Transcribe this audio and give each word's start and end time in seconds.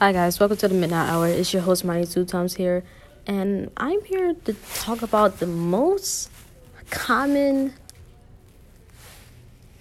Hi 0.00 0.10
guys, 0.10 0.40
welcome 0.40 0.56
to 0.56 0.66
the 0.66 0.74
Midnight 0.74 1.08
Hour. 1.08 1.28
It's 1.28 1.52
your 1.52 1.62
host 1.62 1.84
Marty 1.84 2.04
Two 2.04 2.24
Times 2.24 2.56
here, 2.56 2.82
and 3.28 3.70
I'm 3.76 4.02
here 4.02 4.34
to 4.44 4.52
talk 4.74 5.02
about 5.02 5.38
the 5.38 5.46
most 5.46 6.32
common, 6.90 7.72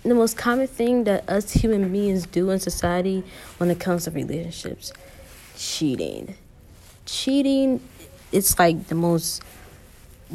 the 0.03 0.13
most 0.13 0.37
common 0.37 0.67
thing 0.67 1.05
that 1.05 1.27
us 1.27 1.51
human 1.51 1.91
beings 1.91 2.27
do 2.27 2.51
in 2.51 2.59
society 2.59 3.23
when 3.57 3.71
it 3.71 3.79
comes 3.79 4.03
to 4.03 4.11
relationships: 4.11 4.93
cheating. 5.57 6.35
Cheating, 7.07 7.81
it's 8.31 8.59
like 8.59 8.89
the 8.89 8.95
most 8.95 9.41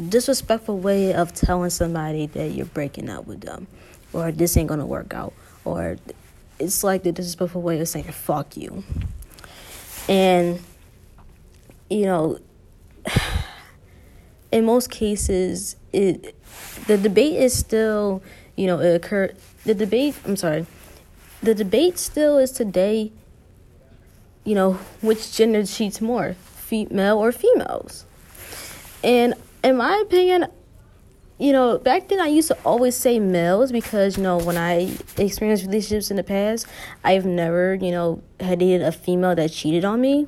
disrespectful 0.09 0.77
way 0.77 1.13
of 1.13 1.33
telling 1.33 1.69
somebody 1.69 2.25
that 2.25 2.49
you're 2.49 2.65
breaking 2.65 3.09
up 3.09 3.27
with 3.27 3.39
them, 3.41 3.65
or 4.11 4.33
this 4.33 4.57
ain't 4.57 4.67
gonna 4.67 4.85
work 4.85 5.13
out, 5.13 5.33
or 5.63 5.95
it's 6.59 6.83
like 6.83 7.03
the 7.03 7.13
disrespectful 7.13 7.61
way 7.61 7.79
of 7.79 7.87
saying 7.87 8.11
"fuck 8.11 8.57
you." 8.57 8.83
And, 10.09 10.59
you 11.89 12.05
know, 12.05 12.39
in 14.51 14.65
most 14.65 14.89
cases, 14.89 15.75
it 15.93 16.35
the 16.87 16.97
debate 16.97 17.35
is 17.35 17.57
still, 17.57 18.23
you 18.55 18.67
know, 18.67 18.79
it. 18.79 19.39
The 19.65 19.75
debate, 19.75 20.15
I'm 20.25 20.35
sorry, 20.35 20.65
the 21.43 21.53
debate 21.53 21.99
still 21.99 22.37
is 22.37 22.51
today, 22.51 23.11
you 24.43 24.55
know, 24.55 24.73
which 25.01 25.31
gender 25.31 25.63
cheats 25.65 26.01
more, 26.01 26.33
female 26.33 27.19
or 27.19 27.31
females. 27.31 28.05
And 29.03 29.35
in 29.63 29.77
my 29.77 30.01
opinion, 30.05 30.47
you 31.39 31.53
know, 31.53 31.77
back 31.77 32.09
then 32.09 32.19
I 32.19 32.27
used 32.27 32.49
to 32.49 32.57
always 32.65 32.97
say 32.97 33.17
males 33.17 33.71
because, 33.71 34.17
you 34.17 34.23
know, 34.23 34.37
when 34.37 34.57
I 34.57 34.91
experienced 35.17 35.65
relationships 35.65 36.11
in 36.11 36.17
the 36.17 36.23
past, 36.23 36.67
I've 37.03 37.25
never, 37.25 37.75
you 37.75 37.91
know, 37.91 38.21
had 38.41 38.59
dated 38.59 38.81
a 38.81 38.91
female 38.91 39.35
that 39.35 39.51
cheated 39.51 39.85
on 39.85 40.01
me. 40.01 40.27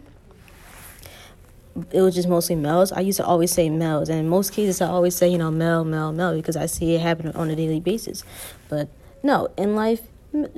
It 1.92 2.02
was 2.02 2.16
just 2.16 2.30
mostly 2.30 2.56
males. 2.56 2.94
I 2.94 3.02
used 3.02 3.18
to 3.18 3.26
always 3.26 3.52
say 3.52 3.70
males, 3.70 4.08
and 4.08 4.20
in 4.20 4.30
most 4.30 4.54
cases, 4.54 4.82
I 4.82 4.88
always 4.88 5.16
say, 5.16 5.28
you 5.28 5.38
know, 5.38 5.52
male, 5.52 5.84
male, 5.84 6.14
male, 6.14 6.36
because 6.36 6.56
I 6.56 6.66
see 6.66 6.96
it 6.96 7.02
happen 7.02 7.32
on 7.34 7.50
a 7.50 7.56
daily 7.56 7.80
basis. 7.82 8.24
But 8.70 8.88
no, 9.22 9.50
in 9.58 9.76
life, 9.76 10.02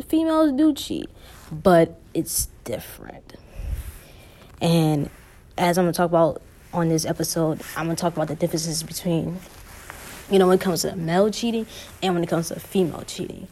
females 0.07 0.51
do 0.53 0.73
cheat, 0.73 1.09
but 1.51 1.99
it's 2.13 2.47
different. 2.63 3.35
And 4.61 5.09
as 5.57 5.77
I'm 5.77 5.85
gonna 5.85 5.93
talk 5.93 6.09
about 6.09 6.41
on 6.73 6.89
this 6.89 7.05
episode, 7.05 7.61
I'm 7.75 7.85
gonna 7.85 7.95
talk 7.95 8.15
about 8.15 8.27
the 8.27 8.35
differences 8.35 8.81
between 8.83 9.39
you 10.33 10.39
know, 10.39 10.47
when 10.47 10.57
it 10.57 10.61
comes 10.61 10.81
to 10.81 10.95
male 10.95 11.29
cheating 11.29 11.67
and 12.01 12.15
when 12.15 12.23
it 12.23 12.27
comes 12.27 12.47
to 12.47 12.59
female 12.59 13.03
cheating. 13.05 13.47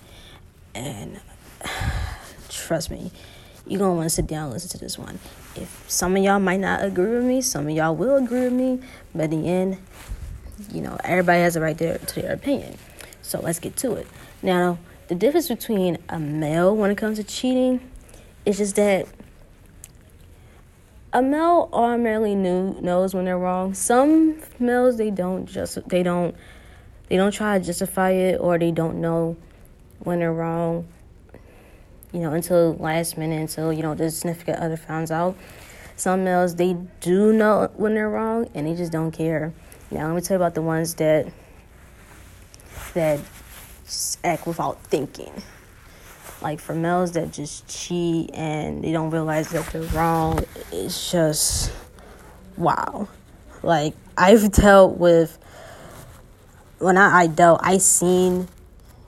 And 0.74 1.20
trust 2.50 2.90
me, 2.90 3.12
you're 3.68 3.78
going 3.78 3.92
to 3.92 3.96
want 3.98 4.10
to 4.10 4.16
sit 4.16 4.26
down 4.26 4.46
and 4.46 4.54
listen 4.54 4.72
to 4.72 4.80
this 4.80 4.98
one. 4.98 5.20
If 5.56 5.86
some 5.88 6.18
of 6.18 6.24
y'all 6.24 6.40
might 6.40 6.60
not 6.60 6.84
agree 6.84 7.18
with 7.18 7.24
me, 7.24 7.42
some 7.42 7.68
of 7.68 7.76
y'all 7.76 7.96
will 7.96 8.16
agree 8.16 8.46
with 8.46 8.54
me, 8.54 8.82
but 9.14 9.26
in 9.26 9.44
the 9.44 9.48
end, 9.48 9.78
you 10.74 10.82
know, 10.82 10.98
everybody 11.04 11.42
has 11.42 11.56
a 11.56 11.62
right 11.62 11.78
there 11.78 12.00
to 12.00 12.22
their 12.24 12.34
opinion. 12.34 12.80
So 13.22 13.40
let's 13.40 13.60
get 13.60 13.78
to 13.78 13.94
it. 13.94 14.08
Now, 14.42 14.80
the 15.08 15.14
difference 15.14 15.50
between 15.50 16.00
a 16.10 16.18
male 16.18 16.76
when 16.76 16.90
it 16.90 16.98
comes 16.98 17.20
to 17.20 17.24
cheating 17.24 17.80
is 18.44 18.58
just 18.58 18.76
that 18.78 19.08
a 21.14 21.22
male 21.22 21.70
automatically 21.74 22.34
knew 22.34 22.76
knows 22.82 23.14
when 23.14 23.26
they're 23.26 23.38
wrong. 23.38 23.76
Some 23.76 24.42
males 24.58 24.98
they 24.98 25.12
don't 25.12 25.46
just 25.46 25.88
they 25.88 26.02
don't 26.02 26.36
they 27.12 27.18
don't 27.18 27.34
try 27.34 27.60
to 27.60 27.66
justify 27.66 28.12
it 28.12 28.40
or 28.40 28.58
they 28.58 28.72
don't 28.72 29.02
know 29.02 29.36
when 30.00 30.20
they're 30.20 30.32
wrong, 30.32 30.88
you 32.14 32.22
know, 32.22 32.32
until 32.32 32.74
last 32.76 33.18
minute, 33.18 33.36
until, 33.36 33.74
you 33.74 33.84
know, 33.84 33.94
the 33.94 34.10
significant 34.10 34.60
other 34.60 34.78
finds 34.78 35.12
out. 35.12 35.36
Some 35.98 36.24
males, 36.24 36.56
they 36.56 36.78
do 37.02 37.34
know 37.34 37.70
when 37.76 37.96
they're 37.96 38.10
wrong 38.10 38.50
and 38.56 38.66
they 38.66 38.76
just 38.76 38.94
don't 38.94 39.12
care. 39.12 39.54
Now, 39.92 40.08
let 40.08 40.16
me 40.16 40.22
tell 40.22 40.36
you 40.36 40.42
about 40.42 40.56
the 40.56 40.62
ones 40.62 40.96
that 40.96 41.28
that 42.94 43.20
act 44.24 44.48
without 44.48 44.82
thinking. 44.86 45.34
Like 46.42 46.62
for 46.62 46.74
males 46.74 47.12
that 47.12 47.34
just 47.34 47.68
cheat 47.68 48.30
and 48.34 48.86
they 48.86 48.94
don't 48.94 49.10
realize 49.10 49.50
that 49.50 49.66
they're 49.74 49.82
wrong, 49.82 50.46
it's 50.72 51.12
just 51.12 51.74
wow. 52.56 53.10
Like 53.64 53.96
I've 54.18 54.50
dealt 54.54 54.98
with 54.98 55.38
when 56.82 56.98
I, 56.98 57.22
I 57.22 57.28
dealt, 57.28 57.62
I 57.64 57.78
seen, 57.78 58.48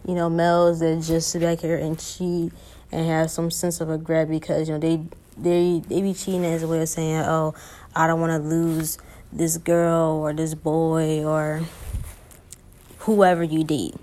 you 0.08 0.14
know, 0.14 0.30
males 0.30 0.80
that 0.80 1.02
just 1.02 1.32
sit 1.32 1.42
back 1.42 1.60
here 1.60 1.78
and 1.78 2.00
cheat 2.00 2.54
and 2.92 3.08
have 3.08 3.32
some 3.32 3.50
sense 3.50 3.82
of 3.82 3.88
regret 3.88 4.30
because 4.30 4.68
you 4.70 4.76
know 4.76 4.80
they 4.80 5.02
they 5.38 5.82
they 5.88 6.02
be 6.02 6.14
cheating 6.14 6.46
as 6.46 6.62
a 6.62 6.68
way 6.68 6.82
of 6.82 6.88
saying, 6.88 7.18
oh, 7.18 7.56
I 7.96 8.08
don't 8.08 8.22
want 8.22 8.32
to 8.32 8.48
lose 8.48 8.98
this 9.32 9.58
girl 9.58 10.20
or 10.22 10.34
this 10.34 10.54
boy 10.54 11.26
or 11.26 11.64
whoever 13.00 13.44
you 13.44 13.64
date. 13.64 13.96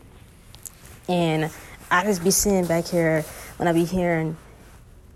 And 1.08 1.50
I 1.90 2.04
just 2.04 2.24
be 2.24 2.30
sitting 2.30 2.66
back 2.66 2.88
here 2.88 3.22
when 3.56 3.68
I 3.68 3.72
be 3.72 3.84
hearing 3.84 4.36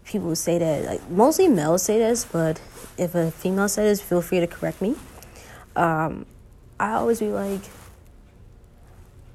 people 0.05 0.37
say 0.37 0.59
that, 0.59 0.85
like 0.85 1.11
mostly 1.11 1.49
males 1.49 1.83
say 1.83 1.99
this, 1.99 2.25
but 2.25 2.61
if 2.97 3.15
a 3.17 3.33
female 3.33 3.69
says, 3.69 4.01
feel 4.01 4.23
free 4.23 4.41
to 4.41 4.47
correct 4.47 4.81
me. 4.81 4.95
Um, 5.75 6.27
I 6.79 6.93
always 6.93 7.19
be 7.19 7.29
like, 7.29 7.63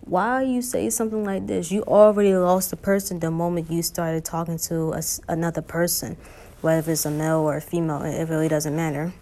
why 0.09 0.41
you 0.41 0.63
say 0.63 0.89
something 0.89 1.23
like 1.23 1.45
this? 1.45 1.71
You 1.71 1.83
already 1.83 2.35
lost 2.35 2.71
the 2.71 2.77
person 2.77 3.19
the 3.19 3.29
moment 3.29 3.69
you 3.69 3.83
started 3.83 4.25
talking 4.25 4.57
to 4.57 4.93
a, 4.93 5.03
another 5.27 5.61
person, 5.61 6.17
whether 6.61 6.91
it's 6.91 7.05
a 7.05 7.11
male 7.11 7.37
or 7.37 7.57
a 7.57 7.61
female. 7.61 8.01
It 8.01 8.27
really 8.27 8.47
doesn't 8.47 8.75
matter. 8.75 9.13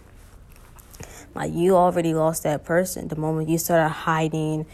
Like 1.34 1.52
you 1.52 1.76
already 1.76 2.14
lost 2.14 2.42
that 2.44 2.64
person 2.64 3.08
the 3.08 3.16
moment 3.16 3.50
you 3.50 3.58
started 3.58 3.90
hiding 3.90 4.64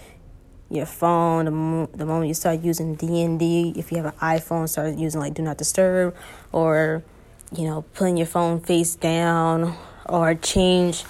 your 0.71 0.87
phone. 0.87 1.47
The, 1.47 1.51
mo- 1.51 1.91
the 1.93 2.07
moment 2.07 2.29
you 2.29 2.35
start 2.35 2.61
using 2.61 2.97
DND, 2.97 3.77
if 3.77 3.91
you 3.91 3.99
have 3.99 4.07
an 4.07 4.19
iPhone, 4.21 4.69
start 4.69 4.97
using 4.97 5.21
like 5.21 5.35
Do 5.35 5.43
Not 5.43 5.59
Disturb, 5.59 6.15
or 6.53 7.03
you 7.51 7.65
know 7.65 7.83
putting 7.95 8.17
your 8.17 8.29
phone 8.29 8.61
face 8.61 8.95
down, 8.95 9.77
or 10.07 10.37
change 10.37 11.05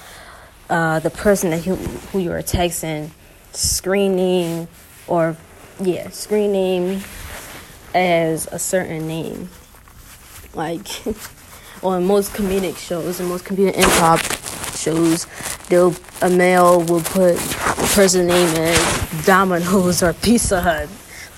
uh, 0.70 0.98
the 1.00 1.10
person 1.10 1.50
that 1.50 1.66
you, 1.66 1.74
who 1.76 2.20
you 2.20 2.32
are 2.32 2.42
texting, 2.42 3.10
screening 3.52 4.66
or 5.06 5.36
yeah, 5.80 6.08
screen 6.10 6.52
name 6.52 7.02
as 7.94 8.46
a 8.52 8.58
certain 8.58 9.06
name. 9.06 9.48
Like 10.54 10.86
on 11.82 12.06
most 12.06 12.32
comedic 12.32 12.76
shows 12.76 13.20
and 13.20 13.28
most 13.28 13.44
comedic 13.44 13.74
improv 13.74 14.76
shows, 14.80 15.26
they'll 15.68 15.94
a 16.22 16.30
male 16.30 16.80
will 16.80 17.00
put 17.00 17.36
the 17.36 17.90
person's 17.94 18.28
name 18.28 18.54
as 18.56 19.26
Domino's 19.26 20.02
or 20.02 20.12
Pizza 20.12 20.60
Hut. 20.60 20.88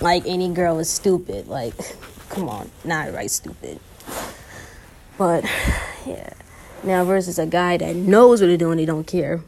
Like 0.00 0.25
any 0.27 0.53
girl 0.53 0.78
is 0.78 0.91
stupid. 0.91 1.48
Like, 1.48 1.75
come 2.28 2.48
on, 2.48 2.71
not 2.84 3.12
right 3.12 3.31
stupid. 3.31 3.81
But 5.19 5.44
yeah. 6.06 6.31
Now 6.83 7.04
versus 7.04 7.38
a 7.38 7.47
guy 7.47 7.78
that 7.78 7.97
knows 7.97 8.41
what 8.41 8.48
they're 8.48 8.56
doing, 8.56 8.77
they 8.77 8.84
don't 8.84 9.06
care 9.06 9.43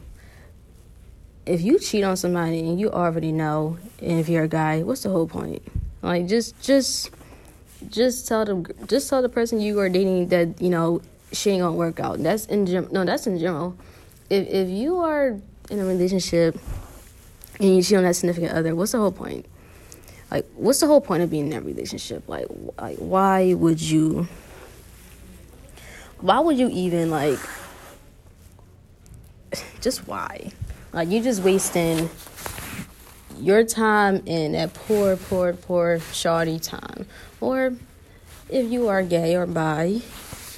if 1.49 1.61
you 1.61 1.79
cheat 1.79 2.03
on 2.03 2.15
somebody 2.15 2.59
and 2.59 2.79
you 2.79 2.91
already 2.91 3.31
know, 3.31 3.77
and 4.01 4.19
if 4.19 4.29
you're 4.29 4.43
a 4.43 4.47
guy, 4.47 4.83
what's 4.83 5.01
the 5.01 5.09
whole 5.09 5.27
point? 5.27 5.63
Like 6.03 6.27
just 6.27 6.61
just 6.61 7.09
just 7.89 8.27
tell 8.27 8.45
them 8.45 8.65
just 8.87 9.09
tell 9.09 9.23
the 9.23 9.29
person 9.29 9.59
you 9.59 9.79
are 9.79 9.89
dating 9.89 10.27
that 10.27 10.61
you 10.61 10.69
know 10.69 11.01
she 11.31 11.49
ain't 11.49 11.61
gonna 11.61 11.75
work 11.75 11.99
out. 11.99 12.21
That's 12.21 12.45
in 12.45 12.67
general. 12.67 12.93
No, 12.93 13.03
that's 13.03 13.25
in 13.25 13.39
general. 13.39 13.75
If 14.29 14.47
if 14.47 14.69
you 14.69 14.99
are 14.99 15.39
in 15.71 15.79
a 15.79 15.85
relationship 15.85 16.55
and 17.59 17.75
you 17.75 17.81
cheat 17.81 17.97
on 17.97 18.03
that 18.03 18.15
significant 18.15 18.53
other, 18.53 18.75
what's 18.75 18.91
the 18.91 18.99
whole 18.99 19.11
point? 19.11 19.47
Like, 20.29 20.45
what's 20.53 20.79
the 20.79 20.85
whole 20.87 21.01
point 21.01 21.23
of 21.23 21.31
being 21.31 21.45
in 21.45 21.49
that 21.49 21.65
relationship? 21.65 22.29
Like, 22.29 22.45
like 22.77 22.97
why 22.99 23.55
would 23.55 23.81
you? 23.81 24.27
Why 26.21 26.39
would 26.39 26.59
you 26.59 26.69
even 26.69 27.09
like? 27.09 27.39
Just 29.81 30.07
why? 30.07 30.51
Like 30.91 31.09
you 31.09 31.21
just 31.21 31.43
wasting 31.43 32.09
your 33.39 33.63
time 33.63 34.23
in 34.25 34.53
that 34.53 34.73
poor, 34.73 35.15
poor, 35.15 35.53
poor 35.53 35.99
shawty 36.11 36.61
time. 36.61 37.05
Or 37.39 37.75
if 38.49 38.71
you 38.71 38.87
are 38.87 39.03
gay 39.03 39.35
or 39.35 39.45
bi, 39.45 40.01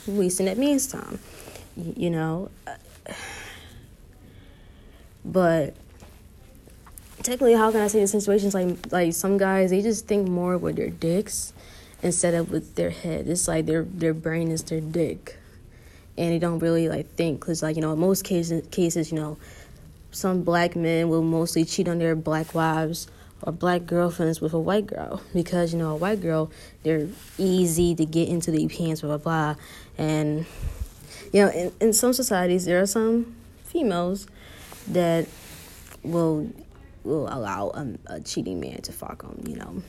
wasting 0.07 0.45
that 0.45 0.57
man's 0.57 0.87
time. 0.87 1.19
You 1.75 2.09
know? 2.09 2.49
But 5.23 5.75
technically 7.21 7.53
how 7.53 7.71
can 7.71 7.81
I 7.81 7.87
say 7.87 8.01
the 8.01 8.07
situations 8.07 8.55
like 8.55 8.91
like 8.91 9.13
some 9.13 9.37
guys 9.37 9.69
they 9.69 9.83
just 9.83 10.07
think 10.07 10.27
more 10.27 10.57
with 10.57 10.77
their 10.77 10.89
dicks 10.89 11.53
instead 12.01 12.33
of 12.33 12.51
with 12.51 12.75
their 12.75 12.89
head. 12.89 13.27
It's 13.27 13.47
like 13.47 13.65
their 13.65 13.83
their 13.83 14.13
brain 14.13 14.49
is 14.49 14.63
their 14.63 14.81
dick. 14.81 15.37
And 16.17 16.31
they 16.31 16.39
don't 16.39 16.59
really 16.59 16.89
like 16.89 17.13
think 17.15 17.41
cuz 17.41 17.61
like 17.61 17.75
you 17.75 17.81
know 17.81 17.93
in 17.93 17.99
most 17.99 18.23
cases 18.23 18.65
cases 18.71 19.11
you 19.11 19.17
know 19.17 19.37
some 20.11 20.43
black 20.43 20.75
men 20.75 21.09
will 21.09 21.23
mostly 21.23 21.65
cheat 21.65 21.87
on 21.87 21.99
their 21.99 22.15
black 22.15 22.53
wives 22.53 23.07
or 23.41 23.51
black 23.51 23.85
girlfriends 23.85 24.39
with 24.39 24.53
a 24.53 24.59
white 24.59 24.85
girl 24.85 25.21
because 25.33 25.73
you 25.73 25.79
know 25.79 25.91
a 25.91 25.95
white 25.95 26.21
girl 26.21 26.51
they're 26.83 27.07
easy 27.37 27.95
to 27.95 28.05
get 28.05 28.27
into 28.27 28.51
the 28.51 28.67
pants 28.67 29.01
blah 29.01 29.17
blah 29.17 29.53
blah 29.53 29.61
and 29.97 30.45
you 31.31 31.45
know, 31.45 31.51
in, 31.51 31.71
in 31.79 31.93
some 31.93 32.13
societies, 32.13 32.65
there 32.65 32.81
are 32.81 32.85
some 32.85 33.35
females 33.63 34.27
that 34.89 35.27
will 36.03 36.49
will 37.03 37.27
allow 37.33 37.69
a, 37.69 38.15
a 38.15 38.21
cheating 38.21 38.59
man 38.59 38.81
to 38.81 38.91
fuck 38.91 39.21
them, 39.21 39.43
you 39.47 39.55
know. 39.55 39.81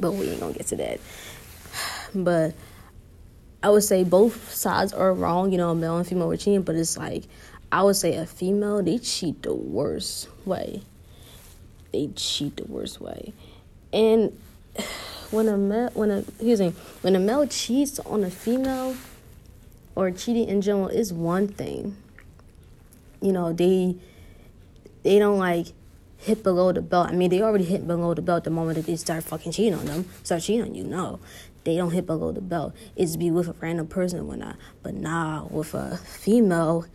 But 0.00 0.12
we 0.12 0.28
ain't 0.28 0.40
gonna 0.40 0.54
get 0.54 0.66
to 0.68 0.76
that. 0.76 1.00
But 2.14 2.54
I 3.62 3.68
would 3.68 3.82
say 3.82 4.02
both 4.02 4.54
sides 4.54 4.94
are 4.94 5.12
wrong, 5.12 5.52
you 5.52 5.58
know, 5.58 5.74
male 5.74 5.98
and 5.98 6.06
female 6.06 6.28
were 6.28 6.38
cheating, 6.38 6.62
but 6.62 6.74
it's 6.74 6.96
like 6.96 7.24
I 7.70 7.82
would 7.82 7.96
say 7.96 8.16
a 8.16 8.26
female, 8.26 8.82
they 8.82 8.98
cheat 8.98 9.42
the 9.42 9.54
worst 9.54 10.28
way. 10.46 10.82
They 11.92 12.08
cheat 12.14 12.56
the 12.56 12.64
worst 12.64 13.00
way. 13.00 13.32
And 13.92 14.38
when 15.30 15.48
a 15.48 15.56
male 15.56 15.90
when 15.94 16.10
a 16.10 16.24
me, 16.40 16.74
when 17.02 17.16
a 17.16 17.18
male 17.18 17.46
cheats 17.46 17.98
on 18.00 18.24
a 18.24 18.30
female 18.30 18.96
or 19.94 20.10
cheating 20.10 20.48
in 20.48 20.60
general 20.60 20.88
is 20.88 21.12
one 21.12 21.48
thing. 21.48 21.96
You 23.20 23.32
know, 23.32 23.52
they 23.52 23.96
they 25.02 25.18
don't 25.18 25.38
like 25.38 25.68
hit 26.18 26.42
below 26.42 26.72
the 26.72 26.82
belt. 26.82 27.08
I 27.08 27.12
mean, 27.12 27.30
they 27.30 27.42
already 27.42 27.64
hit 27.64 27.86
below 27.86 28.14
the 28.14 28.22
belt 28.22 28.44
the 28.44 28.50
moment 28.50 28.76
that 28.76 28.86
they 28.86 28.96
start 28.96 29.24
fucking 29.24 29.52
cheating 29.52 29.74
on 29.74 29.86
them, 29.86 30.08
start 30.22 30.42
cheating 30.42 30.62
on 30.62 30.74
you. 30.74 30.84
No, 30.84 31.20
they 31.64 31.76
don't 31.76 31.90
hit 31.90 32.06
below 32.06 32.32
the 32.32 32.40
belt. 32.40 32.74
It's 32.96 33.16
be 33.16 33.30
with 33.30 33.48
a 33.48 33.54
random 33.60 33.86
person 33.86 34.26
when 34.26 34.42
I, 34.42 34.54
but 34.82 34.94
nah, 34.94 35.46
with 35.46 35.74
a 35.74 35.96
female, 35.96 36.86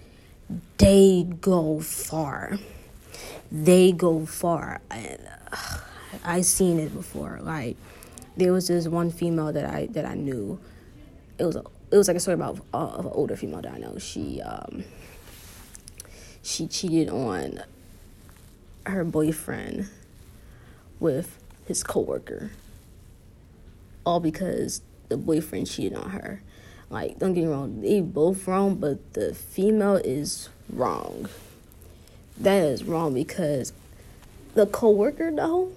they 0.77 1.23
go 1.41 1.79
far. 1.79 2.57
They 3.51 3.91
go 3.91 4.25
far. 4.25 4.81
Uh, 4.89 5.17
I 6.23 6.41
seen 6.41 6.79
it 6.79 6.93
before. 6.93 7.39
Like 7.41 7.77
there 8.37 8.51
was 8.51 8.67
this 8.67 8.87
one 8.87 9.11
female 9.11 9.53
that 9.53 9.65
I 9.65 9.87
that 9.87 10.05
I 10.05 10.15
knew. 10.15 10.59
It 11.37 11.45
was 11.45 11.55
a, 11.55 11.63
it 11.91 11.97
was 11.97 12.07
like 12.07 12.17
a 12.17 12.19
story 12.19 12.35
about 12.35 12.59
uh, 12.73 12.77
of 12.77 13.05
an 13.05 13.11
older 13.13 13.35
female 13.35 13.61
that 13.61 13.73
I 13.73 13.77
know. 13.77 13.97
She 13.97 14.41
um 14.41 14.83
she 16.41 16.67
cheated 16.67 17.09
on 17.09 17.63
her 18.85 19.03
boyfriend 19.03 19.89
with 20.99 21.39
his 21.67 21.83
coworker. 21.83 22.51
All 24.05 24.19
because 24.19 24.81
the 25.09 25.17
boyfriend 25.17 25.67
cheated 25.67 25.97
on 25.97 26.09
her. 26.09 26.41
Like, 26.93 27.17
don't 27.17 27.33
get 27.33 27.41
me 27.41 27.47
wrong, 27.47 27.81
they 27.81 28.01
both 28.01 28.47
wrong, 28.47 28.75
but 28.75 29.13
the 29.13 29.33
female 29.33 29.95
is 29.95 30.49
wrong. 30.69 31.27
That 32.37 32.63
is 32.63 32.83
wrong 32.83 33.15
because 33.15 33.73
the 34.53 34.67
coworker 34.67 35.31
though, 35.31 35.71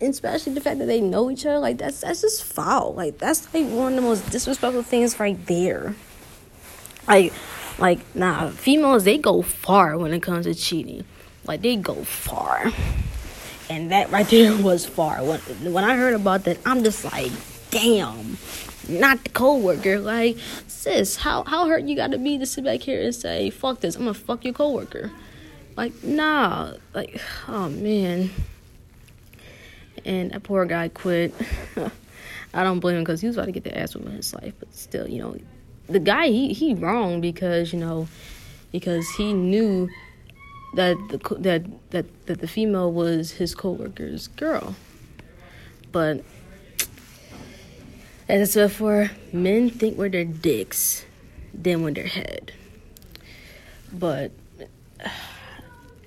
especially 0.00 0.54
the 0.54 0.60
fact 0.60 0.80
that 0.80 0.86
they 0.86 1.00
know 1.00 1.30
each 1.30 1.46
other, 1.46 1.60
like 1.60 1.78
that's 1.78 2.00
that's 2.00 2.22
just 2.22 2.42
foul. 2.42 2.94
Like 2.94 3.18
that's 3.18 3.52
like 3.54 3.68
one 3.68 3.92
of 3.92 3.96
the 3.96 4.02
most 4.02 4.28
disrespectful 4.30 4.82
things 4.82 5.20
right 5.20 5.38
there. 5.46 5.94
Like 7.06 7.32
like 7.78 8.00
nah, 8.16 8.50
females 8.50 9.04
they 9.04 9.16
go 9.16 9.42
far 9.42 9.96
when 9.96 10.12
it 10.12 10.22
comes 10.22 10.46
to 10.46 10.54
cheating. 10.56 11.04
Like 11.46 11.62
they 11.62 11.76
go 11.76 11.94
far. 12.02 12.72
And 13.68 13.92
that 13.92 14.10
right 14.10 14.26
there 14.30 14.56
was 14.60 14.86
far. 14.86 15.22
When 15.22 15.38
when 15.72 15.84
I 15.84 15.94
heard 15.94 16.14
about 16.14 16.44
that, 16.44 16.58
I'm 16.66 16.82
just 16.82 17.04
like, 17.04 17.30
damn. 17.70 18.36
Not 18.90 19.24
the 19.24 19.30
coworker. 19.30 20.00
Like, 20.00 20.36
sis, 20.66 21.16
how 21.16 21.44
how 21.44 21.66
hurt 21.66 21.84
you 21.84 21.96
gotta 21.96 22.18
be 22.18 22.38
to 22.38 22.46
sit 22.46 22.64
back 22.64 22.80
here 22.80 23.02
and 23.02 23.14
say, 23.14 23.50
fuck 23.50 23.80
this, 23.80 23.96
I'm 23.96 24.02
gonna 24.02 24.14
fuck 24.14 24.44
your 24.44 24.54
coworker. 24.54 25.10
Like, 25.76 26.02
nah. 26.02 26.74
Like, 26.94 27.20
oh 27.48 27.68
man. 27.68 28.30
And 30.04 30.30
that 30.32 30.42
poor 30.42 30.64
guy 30.64 30.88
quit. 30.88 31.34
I 32.54 32.64
don't 32.64 32.80
blame 32.80 32.96
him 32.96 33.04
because 33.04 33.20
he 33.20 33.26
was 33.28 33.36
about 33.36 33.46
to 33.46 33.52
get 33.52 33.64
the 33.64 33.78
ass 33.78 33.94
with 33.94 34.12
his 34.12 34.34
life, 34.34 34.54
but 34.58 34.74
still, 34.74 35.08
you 35.08 35.20
know, 35.22 35.36
the 35.88 36.00
guy 36.00 36.28
he 36.28 36.52
he 36.52 36.74
wrong 36.74 37.20
because 37.20 37.72
you 37.72 37.78
know 37.78 38.08
because 38.72 39.08
he 39.10 39.32
knew 39.32 39.88
that 40.74 40.96
the 41.08 41.18
that 41.40 41.90
that 41.90 42.26
that 42.26 42.40
the 42.40 42.48
female 42.48 42.92
was 42.92 43.32
his 43.32 43.54
coworker's 43.54 44.28
girl, 44.28 44.74
but 45.92 46.24
as 48.30 48.48
I 48.48 48.52
said 48.52 48.68
before, 48.68 49.10
men 49.32 49.70
think 49.70 49.98
with 49.98 50.12
their 50.12 50.24
dicks, 50.24 51.04
then 51.52 51.82
with 51.82 51.96
their 51.96 52.06
head. 52.06 52.52
But 53.92 54.30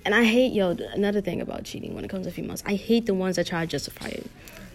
and 0.04 0.14
I 0.14 0.24
hate 0.24 0.52
yo 0.52 0.70
another 0.70 1.20
thing 1.20 1.40
about 1.40 1.64
cheating 1.64 1.94
when 1.94 2.04
it 2.04 2.08
comes 2.08 2.26
to 2.26 2.32
females. 2.32 2.62
I 2.66 2.74
hate 2.74 3.06
the 3.06 3.14
ones 3.14 3.36
that 3.36 3.46
try 3.46 3.60
to 3.60 3.66
justify 3.66 4.08
it. 4.08 4.30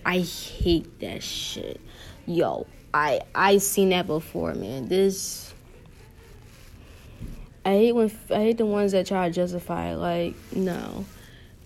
I 0.05 0.19
hate 0.19 0.99
that 0.99 1.23
shit. 1.23 1.81
Yo, 2.27 2.67
I 2.93 3.21
I 3.33 3.57
seen 3.57 3.89
that 3.89 4.05
before, 4.05 4.53
man. 4.53 4.87
This 4.87 5.53
I 7.65 7.71
hate 7.71 7.91
when 7.93 8.11
I 8.29 8.35
hate 8.35 8.57
the 8.57 8.65
ones 8.65 8.91
that 8.91 9.07
try 9.07 9.27
to 9.27 9.33
justify 9.33 9.91
it. 9.91 9.95
Like, 9.95 10.35
no, 10.53 11.05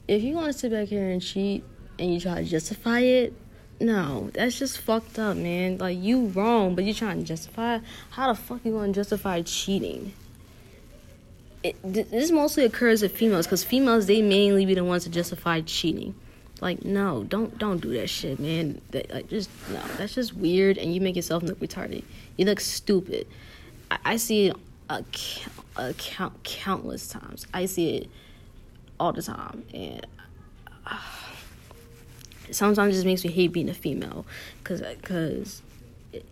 if 0.07 0.23
you 0.23 0.35
want 0.35 0.53
to 0.53 0.57
sit 0.57 0.71
back 0.71 0.87
here 0.87 1.09
and 1.09 1.21
cheat 1.21 1.63
and 1.99 2.13
you 2.13 2.19
try 2.19 2.35
to 2.35 2.45
justify 2.45 2.99
it, 2.99 3.33
no, 3.79 4.29
that's 4.33 4.57
just 4.57 4.77
fucked 4.79 5.19
up, 5.19 5.37
man. 5.37 5.77
Like 5.77 5.97
you 5.97 6.27
wrong, 6.27 6.75
but 6.75 6.83
you 6.83 6.93
trying 6.93 7.19
to 7.19 7.25
justify. 7.25 7.79
How 8.11 8.31
the 8.31 8.39
fuck 8.39 8.61
you 8.63 8.71
gonna 8.71 8.93
justify 8.93 9.41
cheating? 9.41 10.13
It, 11.63 11.75
this 11.83 12.29
mostly 12.31 12.65
occurs 12.65 13.01
with 13.01 13.15
females 13.15 13.45
because 13.45 13.63
females 13.63 14.05
they 14.05 14.21
mainly 14.21 14.65
be 14.65 14.73
the 14.73 14.83
ones 14.83 15.03
to 15.05 15.09
justify 15.09 15.61
cheating. 15.61 16.13
Like, 16.61 16.85
no, 16.85 17.23
don't 17.23 17.57
don't 17.57 17.81
do 17.81 17.93
that 17.93 18.09
shit, 18.09 18.39
man. 18.39 18.79
That, 18.91 19.13
like, 19.13 19.29
just 19.29 19.49
no, 19.69 19.81
that's 19.97 20.15
just 20.15 20.33
weird, 20.33 20.77
and 20.77 20.93
you 20.93 21.01
make 21.01 21.15
yourself 21.15 21.43
look 21.43 21.59
retarded. 21.59 22.03
You 22.37 22.45
look 22.45 22.59
stupid. 22.59 23.27
I, 23.91 23.97
I 24.05 24.15
see 24.17 24.47
it 24.47 24.55
a, 24.89 25.03
a 25.75 25.93
count 25.95 26.43
countless 26.43 27.07
times. 27.07 27.47
I 27.53 27.65
see 27.65 27.97
it 27.97 28.09
all 28.99 29.11
the 29.11 29.21
time, 29.21 29.65
and 29.73 30.05
uh, 30.87 30.99
sometimes 32.51 32.93
it 32.93 32.97
just 32.97 33.05
makes 33.05 33.23
me 33.23 33.31
hate 33.31 33.51
being 33.51 33.69
a 33.69 33.73
female, 33.73 34.25
cause 34.63 34.81
cause 35.01 35.61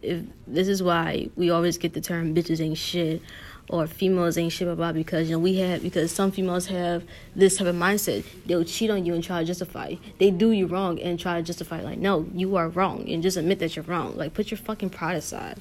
if 0.02 0.24
this 0.48 0.68
is 0.68 0.84
why 0.84 1.30
we 1.36 1.50
always 1.50 1.78
get 1.78 1.94
the 1.94 2.02
term 2.02 2.36
bitches 2.36 2.62
ain't 2.62 2.78
shit 2.78 3.22
or 3.70 3.88
females 3.88 4.38
ain't 4.38 4.52
shit 4.52 4.68
about 4.68 4.94
because 4.94 5.30
you 5.30 5.36
know 5.36 5.40
we 5.40 5.58
have 5.58 5.82
because 5.82 6.12
some 6.12 6.32
females 6.32 6.68
have 6.68 7.04
this 7.36 7.58
type 7.58 7.68
of 7.68 7.76
mindset. 7.76 8.26
They'll 8.46 8.66
cheat 8.66 8.90
on 8.90 9.06
you 9.06 9.14
and 9.14 9.24
try 9.24 9.40
to 9.40 9.46
justify. 9.46 9.96
They 10.20 10.30
do 10.30 10.52
you 10.52 10.68
wrong 10.68 11.00
and 11.00 11.20
try 11.20 11.38
to 11.38 11.42
justify 11.42 11.82
like 11.82 11.98
no, 11.98 12.28
you 12.34 12.56
are 12.58 12.70
wrong 12.70 13.10
and 13.10 13.24
just 13.24 13.38
admit 13.38 13.60
that 13.60 13.76
you're 13.76 13.86
wrong. 13.86 14.18
Like 14.18 14.34
put 14.34 14.52
your 14.52 14.58
fucking 14.58 14.90
pride 14.90 15.16
aside. 15.16 15.58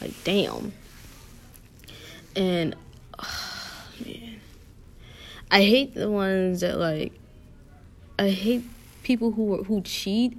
Like 0.00 0.12
damn. 0.24 0.72
And 2.36 2.76
oh, 3.18 3.84
man. 4.06 4.40
I 5.50 5.62
hate 5.62 5.94
the 5.94 6.10
ones 6.10 6.60
that 6.60 6.78
like 6.78 7.12
I 8.18 8.28
hate 8.28 8.62
people 9.08 9.32
who 9.32 9.64
who 9.64 9.80
cheat 9.80 10.38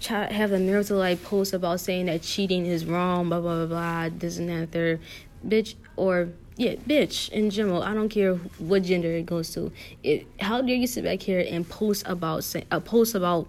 try 0.00 0.32
have 0.32 0.50
the 0.50 0.58
nerve 0.58 0.86
to 0.86 0.94
like 0.94 1.22
post 1.24 1.52
about 1.52 1.80
saying 1.80 2.06
that 2.06 2.22
cheating 2.22 2.64
is 2.64 2.86
wrong, 2.86 3.28
blah 3.28 3.40
blah 3.40 3.66
blah 3.66 3.66
blah, 3.66 4.16
this 4.16 4.38
and 4.38 4.48
that 4.48 4.70
third, 4.70 5.00
bitch, 5.46 5.74
or 5.96 6.28
yeah, 6.56 6.76
bitch 6.76 7.28
in 7.30 7.50
general. 7.50 7.82
I 7.82 7.92
don't 7.92 8.08
care 8.08 8.34
what 8.58 8.84
gender 8.84 9.10
it 9.10 9.26
goes 9.26 9.52
to. 9.54 9.72
It, 10.04 10.26
how 10.40 10.62
dare 10.62 10.76
you 10.76 10.86
sit 10.86 11.02
back 11.02 11.20
here 11.22 11.44
and 11.50 11.68
post 11.68 12.04
about 12.06 12.44
say, 12.44 12.64
a 12.70 12.76
uh, 12.76 12.80
post 12.80 13.16
about 13.16 13.48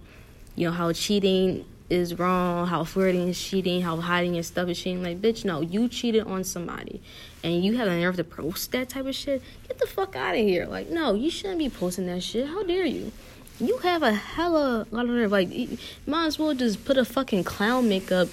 you 0.56 0.68
know 0.68 0.74
how 0.74 0.92
cheating 0.92 1.64
is 1.88 2.18
wrong, 2.18 2.66
how 2.66 2.84
flirting 2.84 3.28
is 3.28 3.40
cheating, 3.40 3.84
how 3.84 3.98
hiding 3.98 4.34
your 4.34 4.44
stuff 4.44 4.68
is 4.70 4.80
cheating. 4.82 5.04
Like, 5.04 5.22
bitch, 5.22 5.46
no, 5.46 5.62
you 5.62 5.88
cheated 5.88 6.24
on 6.26 6.44
somebody, 6.44 7.04
and 7.44 7.64
you 7.64 7.78
have 7.78 7.88
the 7.88 7.96
nerve 7.96 8.16
to 8.16 8.24
post 8.24 8.72
that 8.72 8.90
type 8.90 9.06
of 9.06 9.14
shit. 9.14 9.44
Get 9.68 9.78
the 9.78 9.86
fuck 9.86 10.16
out 10.16 10.34
of 10.34 10.42
here. 10.42 10.66
Like, 10.66 10.90
no, 10.90 11.14
you 11.14 11.30
shouldn't 11.30 11.60
be 11.60 11.70
posting 11.70 12.08
that 12.08 12.24
shit. 12.24 12.48
How 12.48 12.64
dare 12.64 12.86
you? 12.86 13.12
You 13.60 13.78
have 13.78 14.04
a 14.04 14.14
hella 14.14 14.86
lot 14.92 15.06
of 15.06 15.12
nerve. 15.12 15.32
Like, 15.32 15.50
you 15.50 15.78
might 16.06 16.26
as 16.26 16.38
well 16.38 16.54
just 16.54 16.84
put 16.84 16.98
a 16.98 17.06
fucking 17.06 17.46
clown 17.46 17.88
makeup 17.88 18.28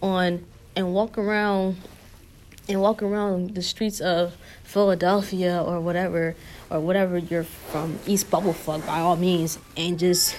on 0.00 0.44
and 0.76 0.94
walk 0.94 1.18
around 1.18 1.76
and 2.68 2.80
walk 2.80 3.02
around 3.02 3.56
the 3.56 3.62
streets 3.62 4.00
of 4.00 4.36
Philadelphia 4.62 5.60
or 5.60 5.80
whatever, 5.80 6.36
or 6.70 6.80
whatever 6.80 7.18
you're 7.18 7.44
from, 7.44 7.98
East 8.06 8.30
Bubblefuck 8.30 8.86
by 8.86 9.00
all 9.00 9.16
means, 9.16 9.58
and 9.76 9.98
just 9.98 10.36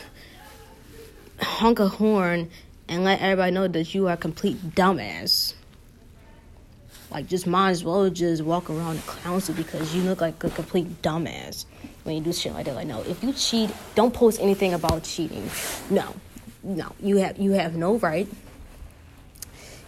honk 1.41 1.79
a 1.79 1.87
horn 1.87 2.49
and 2.87 3.03
let 3.03 3.21
everybody 3.21 3.51
know 3.51 3.67
that 3.67 3.93
you 3.93 4.07
are 4.07 4.13
a 4.13 4.17
complete 4.17 4.75
dumbass. 4.75 5.53
Like, 7.11 7.27
just 7.27 7.45
might 7.45 7.71
as 7.71 7.83
well 7.83 8.09
just 8.09 8.43
walk 8.43 8.69
around 8.69 8.97
the 8.97 9.11
council 9.23 9.53
because 9.53 9.93
you 9.93 10.01
look 10.03 10.21
like 10.21 10.41
a 10.43 10.49
complete 10.49 11.01
dumbass 11.01 11.65
when 12.05 12.15
you 12.15 12.21
do 12.21 12.31
shit 12.31 12.53
like 12.53 12.65
that. 12.65 12.75
Like, 12.75 12.87
no, 12.87 13.01
if 13.01 13.21
you 13.21 13.33
cheat, 13.33 13.69
don't 13.93 14.13
post 14.13 14.39
anything 14.39 14.73
about 14.73 15.03
cheating. 15.03 15.49
No, 15.89 16.15
no, 16.63 16.93
you 17.01 17.17
have 17.17 17.37
you 17.37 17.51
have 17.51 17.75
no 17.75 17.97
right 17.97 18.27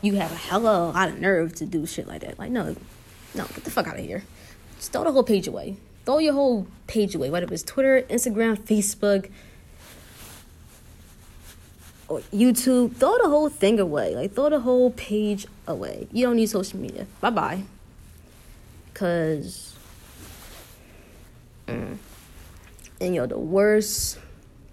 you 0.01 0.15
have 0.15 0.31
a 0.31 0.35
hella 0.35 0.91
lot 0.91 1.09
of 1.09 1.19
nerve 1.19 1.55
to 1.55 1.65
do 1.65 1.85
shit 1.85 2.07
like 2.07 2.21
that. 2.21 2.37
Like, 2.37 2.51
no, 2.51 2.75
no, 3.35 3.45
get 3.45 3.63
the 3.63 3.71
fuck 3.71 3.87
out 3.87 3.97
of 3.97 4.05
here. 4.05 4.23
Just 4.77 4.91
throw 4.91 5.03
the 5.03 5.11
whole 5.11 5.23
page 5.23 5.47
away. 5.47 5.77
Throw 6.05 6.19
your 6.19 6.33
whole 6.33 6.67
page 6.85 7.15
away, 7.15 7.29
whether 7.29 7.51
it's 7.51 7.63
Twitter, 7.63 8.01
Instagram, 8.03 8.57
Facebook. 8.57 9.29
or 12.07 12.21
YouTube, 12.33 12.95
throw 12.95 13.17
the 13.17 13.27
whole 13.27 13.49
thing 13.49 13.79
away. 13.79 14.15
Like 14.15 14.33
throw 14.33 14.49
the 14.49 14.61
whole 14.61 14.91
page 14.91 15.45
away. 15.67 16.07
You 16.11 16.25
don't 16.25 16.37
need 16.37 16.47
social 16.47 16.79
media. 16.79 17.07
Bye 17.19 17.29
bye. 17.31 17.63
Cause, 18.93 19.75
mm, 21.67 21.97
and 22.99 23.13
you 23.13 23.21
know 23.21 23.27
the 23.27 23.37
worst 23.37 24.19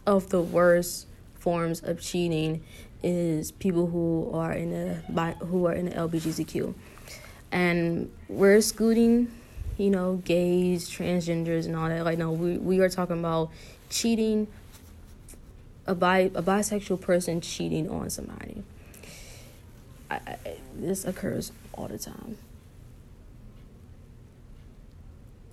of 0.07 0.29
the 0.31 0.41
worst 0.41 1.07
forms 1.35 1.83
of 1.83 2.01
cheating 2.01 2.63
is 3.03 3.53
people 3.53 3.87
who 3.87 4.31
are 4.33 4.53
in 4.53 4.73
a 4.73 5.33
who 5.45 5.67
are 5.67 5.75
in 5.75 5.87
the 5.87 5.93
LGBTQ, 5.93 6.75
and 7.53 8.11
we're 8.29 8.57
excluding, 8.57 9.31
you 9.77 9.91
know, 9.91 10.17
gays, 10.25 10.89
transgenders, 10.89 11.67
and 11.67 11.77
all 11.77 11.89
that. 11.89 12.05
Like 12.05 12.19
no, 12.19 12.33
we 12.33 12.57
we 12.59 12.81
are 12.81 12.89
talking 12.89 13.19
about 13.19 13.51
cheating 13.91 14.47
a 15.87 15.95
bi 15.95 16.31
a 16.35 16.43
bisexual 16.43 17.01
person 17.01 17.41
cheating 17.41 17.91
on 17.91 18.09
somebody. 18.09 18.63
I, 20.11 20.17
I, 20.17 20.39
this 20.75 21.05
occurs 21.05 21.53
all 21.75 21.89
the 21.89 21.99
time. 21.99 22.39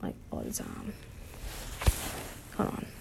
Like 0.02 0.16
all 0.32 0.40
the 0.40 0.54
time. 0.54 0.94
Hold 2.62 2.74
on. 2.74 3.01